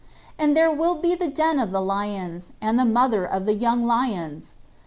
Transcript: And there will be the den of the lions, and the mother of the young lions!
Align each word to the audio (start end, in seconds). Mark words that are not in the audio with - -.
And 0.39 0.57
there 0.57 0.71
will 0.71 0.95
be 0.95 1.13
the 1.13 1.27
den 1.27 1.59
of 1.59 1.69
the 1.71 1.79
lions, 1.79 2.53
and 2.59 2.79
the 2.79 2.85
mother 2.85 3.23
of 3.23 3.45
the 3.45 3.53
young 3.53 3.85
lions! 3.85 4.55